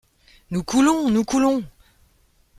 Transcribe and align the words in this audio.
Nous 0.49 0.63
coulons! 0.63 1.11
nous 1.11 1.23
coulons! 1.23 1.63